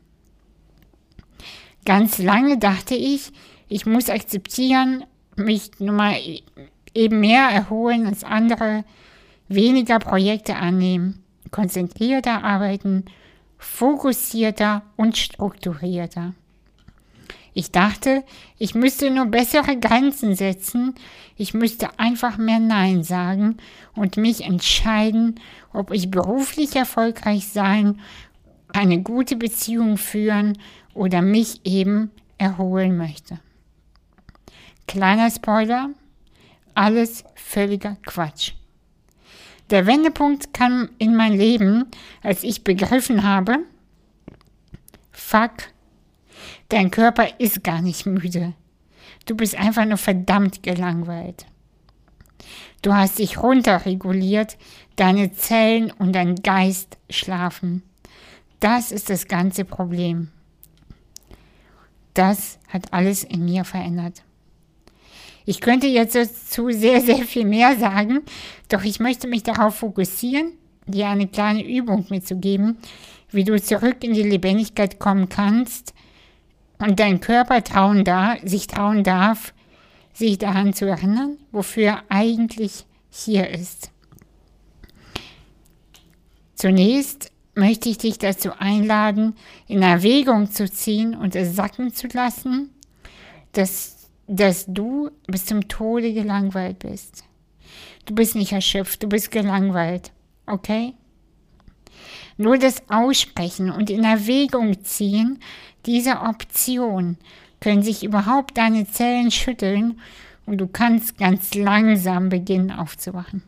Ganz 1.86 2.18
lange 2.18 2.58
dachte 2.58 2.96
ich, 2.96 3.32
ich 3.70 3.86
muss 3.86 4.10
akzeptieren, 4.10 5.04
mich 5.36 5.72
nun 5.80 5.96
mal 5.96 6.16
eben 6.94 7.20
mehr 7.20 7.48
erholen 7.50 8.08
als 8.08 8.24
andere, 8.24 8.84
weniger 9.48 10.00
Projekte 10.00 10.56
annehmen, 10.56 11.24
konzentrierter 11.52 12.44
arbeiten, 12.44 13.06
fokussierter 13.58 14.84
und 14.96 15.18
strukturierter. 15.18 16.34
Ich 17.58 17.72
dachte, 17.72 18.24
ich 18.60 18.76
müsste 18.76 19.10
nur 19.10 19.26
bessere 19.26 19.80
Grenzen 19.80 20.36
setzen, 20.36 20.94
ich 21.38 21.56
müsste 21.56 21.98
einfach 21.98 22.38
mehr 22.38 22.60
Nein 22.60 23.02
sagen 23.02 23.58
und 23.96 24.16
mich 24.16 24.42
entscheiden, 24.42 25.40
ob 25.74 25.90
ich 25.90 26.12
beruflich 26.12 26.76
erfolgreich 26.76 27.48
sein, 27.48 28.00
eine 28.74 29.02
gute 29.02 29.36
Beziehung 29.36 29.98
führen 29.98 30.60
oder 30.94 31.24
mich 31.24 31.62
eben 31.66 32.12
erholen 32.38 32.96
möchte. 32.96 33.40
Kleiner 34.86 35.32
Spoiler, 35.32 35.90
alles 36.76 37.24
völliger 37.34 37.98
Quatsch. 38.06 38.52
Der 39.72 39.88
Wendepunkt 39.88 40.54
kam 40.54 40.90
in 41.00 41.16
mein 41.16 41.34
Leben, 41.34 41.86
als 42.22 42.44
ich 42.44 42.64
begriffen 42.64 43.24
habe, 43.24 43.58
fuck, 45.12 45.54
Dein 46.70 46.92
Körper 46.92 47.40
ist 47.40 47.64
gar 47.64 47.82
nicht 47.82 48.06
müde. 48.06 48.54
Du 49.26 49.36
bist 49.36 49.56
einfach 49.56 49.86
nur 49.86 49.98
verdammt 49.98 50.64
gelangweilt. 50.64 51.46
Du 52.82 52.94
hast 52.94 53.20
dich 53.20 53.42
runterreguliert, 53.42 54.58
deine 54.96 55.34
Zellen 55.34 55.92
und 55.92 56.14
dein 56.14 56.36
Geist 56.36 56.98
schlafen. 57.10 57.84
Das 58.60 58.92
ist 58.92 59.10
das 59.10 59.28
ganze 59.28 59.66
Problem. 59.66 60.30
Das 62.14 62.58
hat 62.68 62.94
alles 62.94 63.24
in 63.24 63.46
mir 63.46 63.64
verändert. 63.64 64.24
Ich 65.46 65.62
könnte 65.62 65.88
jetzt 65.88 66.16
dazu 66.16 66.72
sehr, 66.72 67.02
sehr 67.02 67.24
viel 67.24 67.46
mehr 67.46 67.78
sagen, 67.78 68.22
doch 68.70 68.84
ich 68.84 69.00
möchte 69.00 69.28
mich 69.28 69.44
darauf 69.44 69.76
fokussieren, 69.76 70.54
dir 70.88 71.08
eine 71.08 71.28
kleine 71.28 71.66
Übung 71.66 72.06
mitzugeben, 72.10 72.80
wie 73.32 73.44
du 73.44 73.62
zurück 73.62 74.04
in 74.04 74.14
die 74.14 74.24
Lebendigkeit 74.24 75.00
kommen 75.00 75.30
kannst, 75.30 75.94
und 76.80 77.00
dein 77.00 77.20
Körper 77.20 77.64
trauen 77.64 78.04
da, 78.04 78.38
sich 78.44 78.68
trauen 78.68 79.04
darf, 79.04 79.54
sich 80.14 80.38
daran 80.38 80.74
zu 80.74 80.86
erinnern, 80.86 81.38
wofür 81.52 81.84
er 81.84 82.04
eigentlich 82.10 82.86
hier 83.10 83.50
ist. 83.50 83.92
Zunächst 86.56 87.32
möchte 87.56 87.90
ich 87.90 87.98
dich 87.98 88.18
dazu 88.20 88.52
einladen, 88.58 89.36
in 89.68 89.82
Erwägung 89.82 90.52
zu 90.52 90.70
ziehen 90.70 91.16
und 91.16 91.36
es 91.36 91.56
sacken 91.56 91.94
zu 91.94 92.08
lassen, 92.08 92.70
dass, 93.52 94.10
dass 94.28 94.66
du 94.68 95.10
bis 95.28 95.46
zum 95.46 95.68
Tode 95.68 96.14
gelangweilt 96.14 96.80
bist. 96.80 97.24
Du 98.06 98.16
bist 98.16 98.36
nicht 98.36 98.54
erschöpft, 98.54 99.04
du 99.04 99.08
bist 99.08 99.32
gelangweilt. 99.32 100.12
Okay? 100.46 100.94
Nur 102.38 102.58
das 102.58 102.84
Aussprechen 102.90 103.72
und 103.72 103.90
in 103.90 104.04
Erwägung 104.04 104.84
ziehen 104.84 105.40
dieser 105.88 106.30
Option 106.30 107.18
können 107.60 107.82
sich 107.82 108.04
überhaupt 108.04 108.58
deine 108.58 108.88
Zellen 108.90 109.32
schütteln 109.32 110.00
und 110.46 110.60
du 110.60 110.68
kannst 110.68 111.18
ganz 111.18 111.56
langsam 111.56 112.30
beginnen 112.30 112.72
aufzuwachen. 112.72 113.42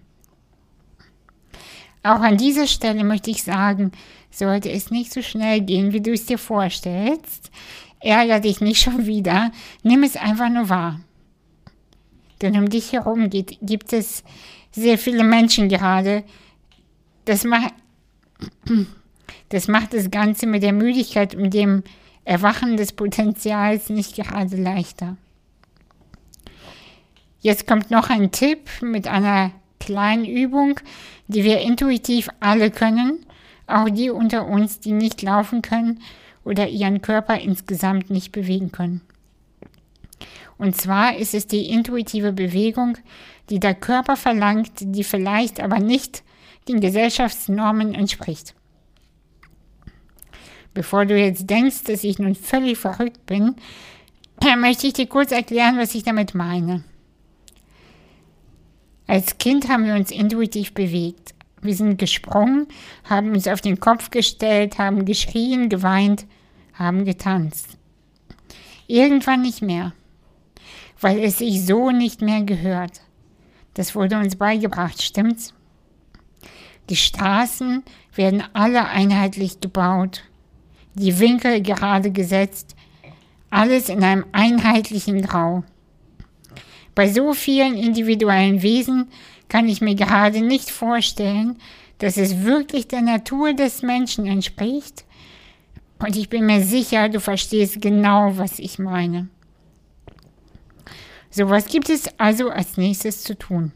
Auch 2.01 2.21
an 2.21 2.37
dieser 2.37 2.65
Stelle 2.65 3.03
möchte 3.03 3.29
ich 3.29 3.43
sagen, 3.43 3.91
sollte 4.31 4.71
es 4.71 4.89
nicht 4.89 5.11
so 5.11 5.21
schnell 5.21 5.61
gehen, 5.61 5.91
wie 5.91 6.01
du 6.01 6.13
es 6.13 6.25
dir 6.25 6.37
vorstellst, 6.37 7.51
ärger 7.99 8.39
dich 8.39 8.61
nicht 8.61 8.81
schon 8.81 9.05
wieder, 9.05 9.51
nimm 9.83 10.03
es 10.03 10.15
einfach 10.15 10.49
nur 10.49 10.69
wahr. 10.69 10.99
Denn 12.41 12.57
um 12.57 12.69
dich 12.69 12.93
herum 12.93 13.29
geht, 13.29 13.57
gibt 13.61 13.91
es 13.91 14.23
sehr 14.71 14.97
viele 14.97 15.23
Menschen 15.23 15.67
gerade. 15.67 16.23
Das 17.25 17.43
macht, 17.43 17.73
das 19.49 19.67
macht 19.67 19.93
das 19.93 20.09
Ganze 20.09 20.47
mit 20.47 20.63
der 20.63 20.73
Müdigkeit 20.73 21.35
und 21.35 21.53
dem 21.53 21.83
Erwachen 22.25 22.77
des 22.77 22.91
Potenzials 22.91 23.89
nicht 23.89 24.15
gerade 24.15 24.55
leichter. 24.55 25.17
Jetzt 27.41 27.67
kommt 27.67 27.89
noch 27.89 28.09
ein 28.09 28.31
Tipp 28.31 28.69
mit 28.81 29.07
einer 29.07 29.51
kleinen 29.79 30.25
Übung, 30.25 30.79
die 31.27 31.43
wir 31.43 31.61
intuitiv 31.61 32.29
alle 32.39 32.69
können, 32.69 33.25
auch 33.65 33.89
die 33.89 34.09
unter 34.09 34.47
uns, 34.47 34.79
die 34.79 34.91
nicht 34.91 35.21
laufen 35.21 35.61
können 35.61 36.01
oder 36.43 36.67
ihren 36.67 37.01
Körper 37.01 37.39
insgesamt 37.39 38.09
nicht 38.09 38.31
bewegen 38.31 38.71
können. 38.71 39.01
Und 40.57 40.75
zwar 40.75 41.15
ist 41.15 41.33
es 41.33 41.47
die 41.47 41.69
intuitive 41.69 42.33
Bewegung, 42.33 42.97
die 43.49 43.59
der 43.59 43.73
Körper 43.73 44.17
verlangt, 44.17 44.71
die 44.81 45.05
vielleicht 45.05 45.61
aber 45.61 45.79
nicht 45.79 46.23
den 46.67 46.81
Gesellschaftsnormen 46.81 47.95
entspricht. 47.95 48.53
Bevor 50.79 51.05
du 51.05 51.19
jetzt 51.19 51.49
denkst, 51.49 51.83
dass 51.87 52.05
ich 52.05 52.19
nun 52.19 52.35
völlig 52.35 52.77
verrückt 52.77 53.25
bin, 53.25 53.55
möchte 54.59 54.87
ich 54.87 54.93
dir 54.93 55.07
kurz 55.07 55.33
erklären, 55.33 55.77
was 55.77 55.93
ich 55.93 56.03
damit 56.03 56.35
meine. 56.35 56.85
Als 59.05 59.37
Kind 59.39 59.67
haben 59.67 59.85
wir 59.85 59.95
uns 59.95 60.09
intuitiv 60.09 60.73
bewegt. 60.73 61.35
Wir 61.61 61.75
sind 61.75 61.97
gesprungen, 61.97 62.65
haben 63.03 63.33
uns 63.33 63.45
auf 63.49 63.59
den 63.59 63.81
Kopf 63.81 64.09
gestellt, 64.09 64.77
haben 64.77 65.03
geschrien, 65.03 65.67
geweint, 65.67 66.25
haben 66.73 67.03
getanzt. 67.03 67.77
Irgendwann 68.87 69.41
nicht 69.41 69.61
mehr, 69.61 69.91
weil 71.01 71.19
es 71.19 71.39
sich 71.39 71.65
so 71.65 71.91
nicht 71.91 72.21
mehr 72.21 72.43
gehört. 72.43 73.01
Das 73.73 73.95
wurde 73.95 74.17
uns 74.17 74.37
beigebracht, 74.37 75.01
stimmt's? 75.01 75.53
Die 76.89 76.95
Straßen 76.95 77.83
werden 78.15 78.45
alle 78.53 78.87
einheitlich 78.87 79.59
gebaut, 79.59 80.23
die 80.99 81.19
Winkel 81.19 81.61
gerade 81.61 82.11
gesetzt, 82.11 82.75
alles 83.49 83.89
in 83.89 84.03
einem 84.03 84.25
einheitlichen 84.31 85.21
Grau. 85.21 85.63
Bei 86.93 87.11
so 87.11 87.33
vielen 87.33 87.75
individuellen 87.75 88.61
Wesen 88.61 89.07
kann 89.47 89.67
ich 89.67 89.81
mir 89.81 89.95
gerade 89.95 90.41
nicht 90.41 90.69
vorstellen, 90.69 91.57
dass 91.99 92.17
es 92.17 92.43
wirklich 92.43 92.87
der 92.87 93.01
Natur 93.01 93.53
des 93.53 93.81
Menschen 93.81 94.25
entspricht. 94.25 95.05
Und 95.99 96.15
ich 96.15 96.29
bin 96.29 96.45
mir 96.45 96.61
sicher, 96.61 97.09
du 97.09 97.19
verstehst 97.19 97.81
genau, 97.81 98.37
was 98.37 98.59
ich 98.59 98.79
meine. 98.79 99.29
So, 101.29 101.49
was 101.49 101.67
gibt 101.67 101.89
es 101.89 102.07
also 102.19 102.49
als 102.49 102.77
nächstes 102.77 103.23
zu 103.23 103.37
tun? 103.37 103.71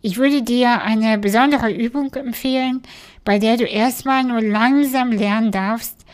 Ich 0.00 0.16
würde 0.16 0.42
dir 0.42 0.82
eine 0.82 1.18
besondere 1.18 1.72
Übung 1.72 2.14
empfehlen, 2.14 2.82
bei 3.24 3.38
der 3.38 3.56
du 3.56 3.64
erstmal 3.64 4.22
nur 4.22 4.40
langsam 4.40 5.10
lernen 5.10 5.50
darfst, 5.50 6.04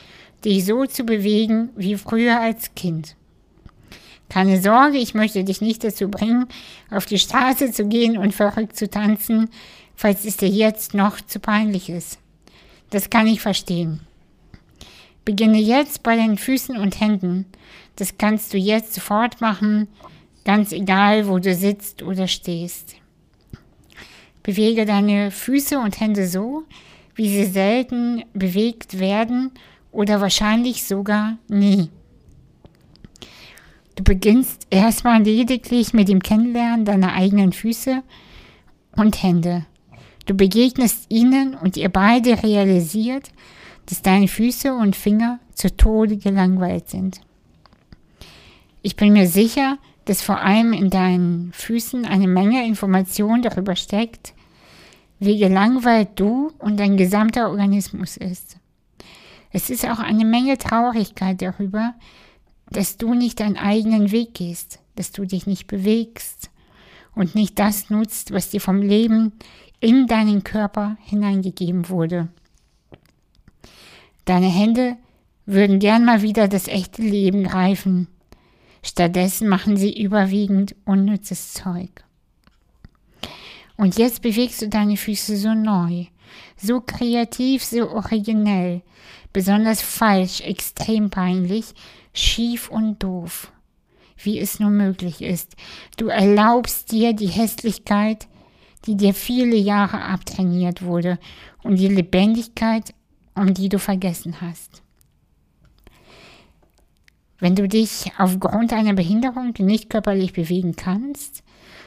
dich 0.44 0.64
so 0.64 0.86
zu 0.86 1.04
bewegen 1.04 1.70
wie 1.76 1.96
früher 1.96 2.40
als 2.40 2.74
Kind. 2.74 3.16
Keine 4.30 4.60
Sorge, 4.60 4.96
ich 4.96 5.14
möchte 5.14 5.44
dich 5.44 5.60
nicht 5.60 5.84
dazu 5.84 6.08
bringen, 6.08 6.46
auf 6.90 7.04
die 7.04 7.18
Straße 7.18 7.72
zu 7.72 7.86
gehen 7.86 8.16
und 8.16 8.34
verrückt 8.34 8.76
zu 8.76 8.88
tanzen, 8.88 9.50
falls 9.94 10.24
es 10.24 10.38
dir 10.38 10.48
jetzt 10.48 10.94
noch 10.94 11.20
zu 11.20 11.38
peinlich 11.38 11.90
ist. 11.90 12.18
Das 12.90 13.10
kann 13.10 13.26
ich 13.26 13.40
verstehen. 13.40 14.00
Beginne 15.24 15.58
jetzt 15.58 16.02
bei 16.02 16.16
den 16.16 16.38
Füßen 16.38 16.76
und 16.76 17.00
Händen. 17.00 17.46
Das 17.96 18.18
kannst 18.18 18.52
du 18.52 18.58
jetzt 18.58 18.94
sofort 18.94 19.40
machen, 19.40 19.88
ganz 20.44 20.72
egal, 20.72 21.28
wo 21.28 21.38
du 21.38 21.54
sitzt 21.54 22.02
oder 22.02 22.26
stehst. 22.26 22.96
Bewege 24.44 24.84
deine 24.84 25.32
Füße 25.32 25.78
und 25.78 25.98
Hände 25.98 26.28
so, 26.28 26.62
wie 27.16 27.28
sie 27.28 27.46
selten 27.46 28.24
bewegt 28.34 29.00
werden 29.00 29.50
oder 29.90 30.20
wahrscheinlich 30.20 30.84
sogar 30.84 31.38
nie. 31.48 31.90
Du 33.96 34.04
beginnst 34.04 34.66
erstmal 34.70 35.22
lediglich 35.22 35.94
mit 35.94 36.08
dem 36.08 36.20
Kennenlernen 36.20 36.84
deiner 36.84 37.14
eigenen 37.14 37.52
Füße 37.52 38.02
und 38.96 39.22
Hände. 39.22 39.64
Du 40.26 40.34
begegnest 40.34 41.06
ihnen 41.08 41.54
und 41.54 41.76
ihr 41.76 41.88
beide 41.88 42.42
realisiert, 42.42 43.30
dass 43.86 44.02
deine 44.02 44.28
Füße 44.28 44.74
und 44.74 44.94
Finger 44.94 45.38
zu 45.54 45.74
Tode 45.74 46.18
gelangweilt 46.18 46.90
sind. 46.90 47.20
Ich 48.82 48.96
bin 48.96 49.14
mir 49.14 49.26
sicher, 49.26 49.78
dass 50.04 50.22
vor 50.22 50.40
allem 50.40 50.72
in 50.72 50.90
deinen 50.90 51.52
Füßen 51.52 52.04
eine 52.04 52.28
Menge 52.28 52.66
Information 52.66 53.42
darüber 53.42 53.76
steckt, 53.76 54.34
wie 55.18 55.38
gelangweilt 55.38 56.10
du 56.16 56.52
und 56.58 56.78
dein 56.78 56.96
gesamter 56.96 57.48
Organismus 57.48 58.16
ist. 58.16 58.58
Es 59.50 59.70
ist 59.70 59.88
auch 59.88 60.00
eine 60.00 60.24
Menge 60.24 60.58
Traurigkeit 60.58 61.40
darüber, 61.40 61.94
dass 62.70 62.96
du 62.96 63.14
nicht 63.14 63.40
deinen 63.40 63.56
eigenen 63.56 64.10
Weg 64.10 64.34
gehst, 64.34 64.80
dass 64.96 65.12
du 65.12 65.24
dich 65.24 65.46
nicht 65.46 65.66
bewegst 65.66 66.50
und 67.14 67.34
nicht 67.34 67.58
das 67.58 67.90
nutzt, 67.90 68.32
was 68.32 68.50
dir 68.50 68.60
vom 68.60 68.82
Leben 68.82 69.32
in 69.80 70.06
deinen 70.06 70.44
Körper 70.44 70.96
hineingegeben 71.02 71.88
wurde. 71.88 72.28
Deine 74.24 74.48
Hände 74.48 74.96
würden 75.46 75.78
gern 75.78 76.04
mal 76.04 76.22
wieder 76.22 76.48
das 76.48 76.68
echte 76.68 77.02
Leben 77.02 77.44
greifen. 77.44 78.08
Stattdessen 78.84 79.48
machen 79.48 79.78
sie 79.78 79.98
überwiegend 79.98 80.76
unnützes 80.84 81.54
Zeug. 81.54 82.04
Und 83.76 83.96
jetzt 83.96 84.20
bewegst 84.20 84.60
du 84.60 84.68
deine 84.68 84.98
Füße 84.98 85.38
so 85.38 85.54
neu, 85.54 86.04
so 86.56 86.82
kreativ, 86.82 87.64
so 87.64 87.90
originell, 87.90 88.82
besonders 89.32 89.80
falsch, 89.80 90.42
extrem 90.42 91.08
peinlich, 91.08 91.72
schief 92.12 92.68
und 92.68 93.02
doof, 93.02 93.50
wie 94.18 94.38
es 94.38 94.60
nur 94.60 94.70
möglich 94.70 95.22
ist. 95.22 95.56
Du 95.96 96.08
erlaubst 96.08 96.92
dir 96.92 97.14
die 97.14 97.26
Hässlichkeit, 97.28 98.28
die 98.84 98.96
dir 98.98 99.14
viele 99.14 99.56
Jahre 99.56 100.02
abtrainiert 100.02 100.82
wurde, 100.82 101.18
und 101.62 101.76
die 101.76 101.88
Lebendigkeit, 101.88 102.92
um 103.34 103.54
die 103.54 103.70
du 103.70 103.78
vergessen 103.78 104.42
hast. 104.42 104.83
Wenn 107.44 107.56
du 107.56 107.68
dich 107.68 108.10
aufgrund 108.16 108.72
einer 108.72 108.94
Behinderung 108.94 109.52
nicht 109.58 109.90
körperlich 109.90 110.32
bewegen 110.32 110.76
kannst, 110.76 111.42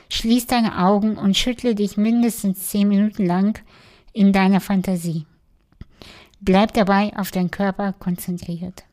schließ 0.07 0.45
deine 0.45 0.85
Augen 0.85 1.17
und 1.17 1.35
schüttle 1.35 1.73
dich 1.73 1.97
mindestens 1.97 2.69
zehn 2.69 2.87
Minuten 2.87 3.25
lang 3.25 3.59
in 4.13 4.33
deiner 4.33 4.59
Fantasie. 4.59 5.25
Bleib 6.41 6.73
dabei 6.73 7.11
auf 7.17 7.31
deinen 7.31 7.49
Körper 7.49 7.93
konzentriert. 7.93 8.83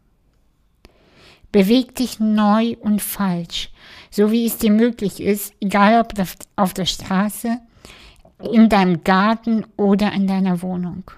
Beweg 1.53 1.97
dich 1.97 2.19
neu 2.19 2.77
und 2.81 3.03
falsch, 3.03 3.71
so 4.11 4.33
wie 4.33 4.47
es 4.47 4.57
dir 4.57 4.73
möglich 4.73 5.21
ist, 5.21 5.53
egal 5.61 6.01
ob 6.01 6.15
auf 6.57 6.73
der 6.73 6.87
Straße, 6.87 7.59
in 8.55 8.71
deinem 8.71 9.05
Garten 9.05 9.67
oder 9.77 10.15
in 10.15 10.27
deiner 10.27 10.63
Wohnung. 10.63 11.11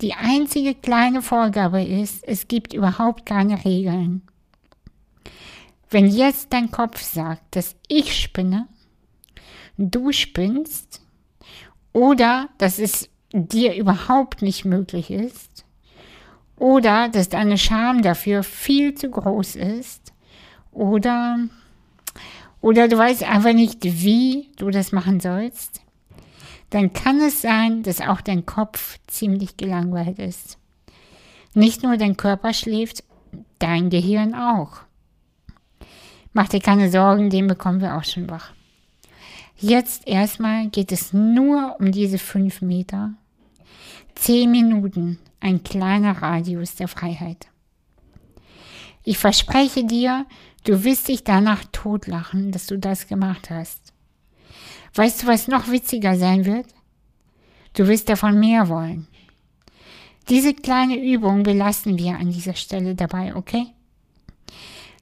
Die 0.00 0.14
einzige 0.14 0.76
kleine 0.76 1.22
Vorgabe 1.22 1.82
ist, 1.82 2.22
es 2.22 2.46
gibt 2.46 2.72
überhaupt 2.72 3.26
keine 3.26 3.64
Regeln. 3.64 4.22
Wenn 5.90 6.06
jetzt 6.08 6.52
dein 6.52 6.70
Kopf 6.70 7.02
sagt, 7.02 7.56
dass 7.56 7.76
ich 7.88 8.16
spinne, 8.16 8.66
du 9.76 10.12
spinnst, 10.12 11.02
oder 11.92 12.48
dass 12.58 12.78
es 12.78 13.08
dir 13.32 13.74
überhaupt 13.74 14.42
nicht 14.42 14.64
möglich 14.64 15.10
ist, 15.10 15.64
oder 16.56 17.08
dass 17.08 17.28
deine 17.28 17.58
Scham 17.58 18.02
dafür 18.02 18.42
viel 18.42 18.94
zu 18.94 19.10
groß 19.10 19.56
ist, 19.56 20.12
oder, 20.72 21.38
oder 22.60 22.88
du 22.88 22.98
weißt 22.98 23.22
einfach 23.22 23.52
nicht, 23.52 23.84
wie 23.84 24.50
du 24.56 24.70
das 24.70 24.92
machen 24.92 25.20
sollst, 25.20 25.80
dann 26.70 26.92
kann 26.92 27.20
es 27.20 27.40
sein, 27.40 27.84
dass 27.84 28.00
auch 28.00 28.20
dein 28.20 28.46
Kopf 28.46 28.98
ziemlich 29.06 29.56
gelangweilt 29.56 30.18
ist. 30.18 30.58
Nicht 31.54 31.84
nur 31.84 31.96
dein 31.96 32.16
Körper 32.16 32.52
schläft, 32.52 33.04
dein 33.60 33.90
Gehirn 33.90 34.34
auch. 34.34 34.78
Mach 36.34 36.48
dir 36.48 36.60
keine 36.60 36.90
Sorgen, 36.90 37.30
den 37.30 37.46
bekommen 37.46 37.80
wir 37.80 37.96
auch 37.96 38.04
schon 38.04 38.28
wach. 38.28 38.52
Jetzt 39.56 40.06
erstmal 40.06 40.68
geht 40.68 40.90
es 40.90 41.12
nur 41.12 41.76
um 41.78 41.92
diese 41.92 42.18
fünf 42.18 42.60
Meter. 42.60 43.14
Zehn 44.16 44.50
Minuten, 44.50 45.20
ein 45.40 45.62
kleiner 45.62 46.20
Radius 46.20 46.74
der 46.74 46.88
Freiheit. 46.88 47.46
Ich 49.04 49.16
verspreche 49.16 49.84
dir, 49.84 50.26
du 50.64 50.82
wirst 50.82 51.06
dich 51.06 51.22
danach 51.22 51.64
totlachen, 51.70 52.50
dass 52.50 52.66
du 52.66 52.78
das 52.78 53.06
gemacht 53.06 53.50
hast. 53.50 53.92
Weißt 54.94 55.22
du, 55.22 55.26
was 55.28 55.46
noch 55.46 55.70
witziger 55.70 56.16
sein 56.16 56.44
wird? 56.46 56.66
Du 57.74 57.86
wirst 57.86 58.08
davon 58.08 58.40
mehr 58.40 58.68
wollen. 58.68 59.06
Diese 60.28 60.52
kleine 60.52 60.96
Übung 60.96 61.44
belassen 61.44 61.96
wir 61.98 62.16
an 62.16 62.30
dieser 62.30 62.54
Stelle 62.54 62.94
dabei, 62.94 63.36
okay? 63.36 63.66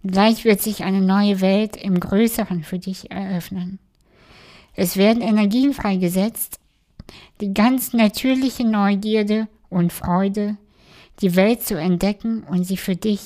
Gleich 0.04 0.44
wird 0.44 0.60
sich 0.60 0.82
eine 0.82 1.00
neue 1.00 1.40
Welt 1.40 1.76
im 1.76 2.00
Größeren 2.00 2.64
für 2.64 2.78
dich 2.78 3.10
eröffnen. 3.10 3.78
Es 4.74 4.96
werden 4.96 5.22
Energien 5.22 5.74
freigesetzt, 5.74 6.58
die 7.40 7.54
ganz 7.54 7.92
natürliche 7.92 8.64
Neugierde 8.64 9.46
und 9.68 9.92
Freude, 9.92 10.56
die 11.20 11.36
Welt 11.36 11.62
zu 11.62 11.78
entdecken 11.78 12.42
und 12.44 12.64
sie 12.64 12.76
für 12.76 12.96
dich 12.96 13.20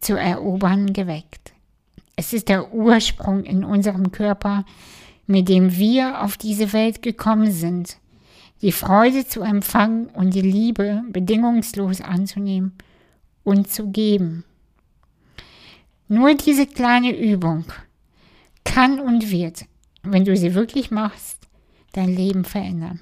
zu 0.00 0.14
erobern, 0.14 0.92
geweckt. 0.92 1.52
Es 2.16 2.32
ist 2.32 2.48
der 2.48 2.74
Ursprung 2.74 3.44
in 3.44 3.64
unserem 3.64 4.12
Körper, 4.12 4.64
mit 5.26 5.48
dem 5.48 5.76
wir 5.76 6.22
auf 6.22 6.36
diese 6.36 6.72
Welt 6.72 7.02
gekommen 7.02 7.50
sind, 7.50 7.96
die 8.62 8.72
Freude 8.72 9.26
zu 9.26 9.40
empfangen 9.40 10.06
und 10.08 10.34
die 10.34 10.42
Liebe 10.42 11.02
bedingungslos 11.08 12.00
anzunehmen 12.02 12.72
und 13.44 13.70
zu 13.70 13.88
geben. 13.88 14.44
Nur 16.10 16.34
diese 16.34 16.66
kleine 16.66 17.16
Übung 17.16 17.64
kann 18.64 19.00
und 19.00 19.30
wird, 19.30 19.64
wenn 20.02 20.24
du 20.24 20.36
sie 20.36 20.54
wirklich 20.54 20.90
machst, 20.90 21.48
dein 21.92 22.14
Leben 22.14 22.44
verändern. 22.44 23.00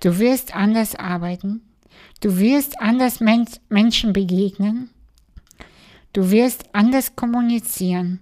Du 0.00 0.18
wirst 0.18 0.54
anders 0.54 0.94
arbeiten, 0.94 1.60
du 2.20 2.38
wirst 2.38 2.80
anders 2.80 3.20
Men 3.20 3.46
Menschen 3.68 4.12
begegnen, 4.12 4.90
Du 6.12 6.30
wirst 6.30 6.64
anders 6.72 7.14
kommunizieren. 7.16 8.20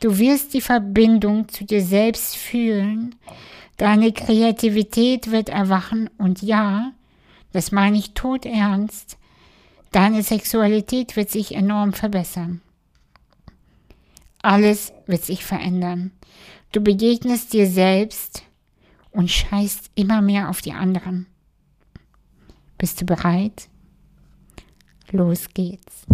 Du 0.00 0.18
wirst 0.18 0.52
die 0.54 0.60
Verbindung 0.60 1.48
zu 1.48 1.64
dir 1.64 1.82
selbst 1.82 2.36
fühlen. 2.36 3.14
Deine 3.76 4.12
Kreativität 4.12 5.30
wird 5.30 5.48
erwachen 5.48 6.10
und 6.18 6.42
ja, 6.42 6.92
das 7.52 7.72
meine 7.72 7.96
ich 7.98 8.12
tot 8.12 8.44
ernst, 8.44 9.16
deine 9.90 10.22
Sexualität 10.22 11.16
wird 11.16 11.30
sich 11.30 11.54
enorm 11.54 11.92
verbessern. 11.92 12.60
Alles 14.42 14.92
wird 15.06 15.24
sich 15.24 15.44
verändern. 15.44 16.12
Du 16.72 16.80
begegnest 16.80 17.52
dir 17.52 17.66
selbst 17.66 18.42
und 19.10 19.30
scheißt 19.30 19.90
immer 19.94 20.22
mehr 20.22 20.48
auf 20.48 20.62
die 20.62 20.72
anderen. 20.72 21.26
Bist 22.78 23.00
du 23.00 23.06
bereit? 23.06 23.68
Los 25.10 25.48
geht's. 25.52 26.06